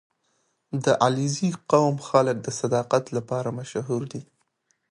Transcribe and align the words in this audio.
•د 0.83 0.85
علیزي 1.03 1.49
قوم 1.71 1.95
خلک 2.09 2.37
د 2.41 2.47
صداقت 2.59 3.03
لپاره 3.17 3.49
مشهور 3.59 4.01
دي. 4.11 4.21